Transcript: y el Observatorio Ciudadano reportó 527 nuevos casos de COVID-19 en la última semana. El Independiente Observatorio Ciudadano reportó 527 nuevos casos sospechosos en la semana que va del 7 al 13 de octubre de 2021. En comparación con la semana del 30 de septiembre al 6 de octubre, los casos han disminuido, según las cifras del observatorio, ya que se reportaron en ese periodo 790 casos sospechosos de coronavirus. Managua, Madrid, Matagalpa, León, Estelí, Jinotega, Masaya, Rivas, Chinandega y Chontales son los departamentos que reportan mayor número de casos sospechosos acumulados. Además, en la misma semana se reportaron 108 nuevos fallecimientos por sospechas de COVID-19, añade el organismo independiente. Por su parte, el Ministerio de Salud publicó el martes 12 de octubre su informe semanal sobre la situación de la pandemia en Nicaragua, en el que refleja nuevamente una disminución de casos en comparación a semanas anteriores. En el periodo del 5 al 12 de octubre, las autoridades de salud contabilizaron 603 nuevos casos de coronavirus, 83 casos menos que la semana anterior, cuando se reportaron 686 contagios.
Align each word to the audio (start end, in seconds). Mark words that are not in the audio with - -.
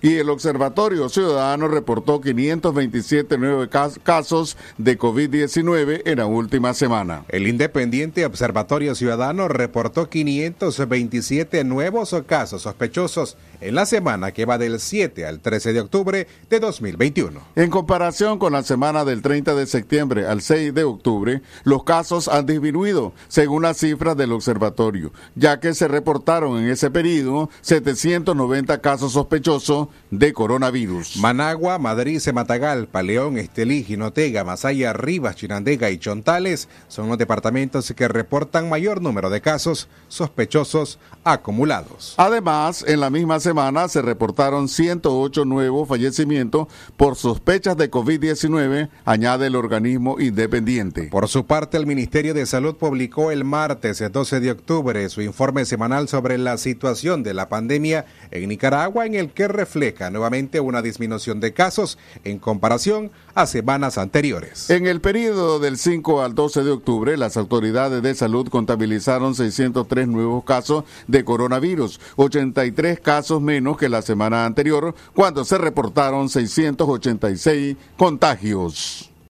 y 0.00 0.16
el 0.16 0.30
Observatorio 0.30 1.08
Ciudadano 1.08 1.68
reportó 1.68 2.20
527 2.20 3.38
nuevos 3.38 3.68
casos 4.02 4.56
de 4.76 4.98
COVID-19 4.98 6.02
en 6.04 6.18
la 6.18 6.26
última 6.26 6.74
semana. 6.74 7.24
El 7.28 7.46
Independiente 7.46 8.24
Observatorio 8.24 8.94
Ciudadano 8.94 9.48
reportó 9.48 10.08
527 10.08 11.64
nuevos 11.64 12.14
casos 12.26 12.62
sospechosos 12.62 13.36
en 13.60 13.74
la 13.74 13.86
semana 13.86 14.32
que 14.32 14.44
va 14.44 14.58
del 14.58 14.78
7 14.78 15.26
al 15.26 15.40
13 15.40 15.72
de 15.72 15.80
octubre 15.80 16.26
de 16.48 16.60
2021. 16.60 17.40
En 17.56 17.70
comparación 17.70 18.38
con 18.38 18.52
la 18.52 18.62
semana 18.62 19.04
del 19.04 19.22
30 19.22 19.54
de 19.54 19.66
septiembre 19.66 20.26
al 20.26 20.42
6 20.42 20.74
de 20.74 20.84
octubre, 20.84 21.42
los 21.64 21.84
casos 21.84 22.28
han 22.28 22.46
disminuido, 22.46 23.12
según 23.28 23.62
las 23.62 23.78
cifras 23.78 24.16
del 24.16 24.32
observatorio, 24.32 25.12
ya 25.34 25.60
que 25.60 25.74
se 25.74 25.88
reportaron 25.88 26.58
en 26.58 26.68
ese 26.68 26.90
periodo 26.90 27.50
790 27.62 28.80
casos 28.80 29.12
sospechosos 29.12 29.87
de 30.10 30.32
coronavirus. 30.32 31.16
Managua, 31.18 31.78
Madrid, 31.78 32.20
Matagalpa, 32.32 33.02
León, 33.02 33.38
Estelí, 33.38 33.84
Jinotega, 33.84 34.44
Masaya, 34.44 34.92
Rivas, 34.92 35.36
Chinandega 35.36 35.90
y 35.90 35.98
Chontales 35.98 36.68
son 36.88 37.08
los 37.08 37.18
departamentos 37.18 37.92
que 37.96 38.08
reportan 38.08 38.68
mayor 38.68 39.02
número 39.02 39.30
de 39.30 39.40
casos 39.40 39.88
sospechosos 40.08 40.98
acumulados. 41.24 42.14
Además, 42.16 42.84
en 42.86 43.00
la 43.00 43.10
misma 43.10 43.40
semana 43.40 43.88
se 43.88 44.02
reportaron 44.02 44.68
108 44.68 45.44
nuevos 45.44 45.88
fallecimientos 45.88 46.68
por 46.96 47.16
sospechas 47.16 47.76
de 47.76 47.90
COVID-19, 47.90 48.88
añade 49.04 49.46
el 49.46 49.56
organismo 49.56 50.18
independiente. 50.20 51.08
Por 51.10 51.28
su 51.28 51.46
parte, 51.46 51.76
el 51.76 51.86
Ministerio 51.86 52.34
de 52.34 52.46
Salud 52.46 52.76
publicó 52.76 53.30
el 53.30 53.44
martes 53.44 54.02
12 54.10 54.40
de 54.40 54.50
octubre 54.50 55.08
su 55.08 55.22
informe 55.22 55.64
semanal 55.64 56.08
sobre 56.08 56.38
la 56.38 56.56
situación 56.58 57.22
de 57.22 57.34
la 57.34 57.48
pandemia 57.48 58.06
en 58.30 58.48
Nicaragua, 58.48 59.06
en 59.06 59.14
el 59.14 59.30
que 59.30 59.48
refleja 59.78 60.10
nuevamente 60.10 60.58
una 60.58 60.82
disminución 60.82 61.38
de 61.38 61.52
casos 61.52 61.98
en 62.24 62.38
comparación 62.38 63.12
a 63.34 63.46
semanas 63.46 63.96
anteriores. 63.96 64.70
En 64.70 64.86
el 64.86 65.00
periodo 65.00 65.60
del 65.60 65.78
5 65.78 66.22
al 66.22 66.34
12 66.34 66.64
de 66.64 66.70
octubre, 66.72 67.16
las 67.16 67.36
autoridades 67.36 68.02
de 68.02 68.14
salud 68.14 68.48
contabilizaron 68.48 69.36
603 69.36 70.08
nuevos 70.08 70.42
casos 70.44 70.84
de 71.06 71.24
coronavirus, 71.24 72.00
83 72.16 72.98
casos 72.98 73.40
menos 73.40 73.76
que 73.76 73.88
la 73.88 74.02
semana 74.02 74.46
anterior, 74.46 74.94
cuando 75.14 75.44
se 75.44 75.58
reportaron 75.58 76.28
686 76.28 77.76
contagios. 77.96 79.10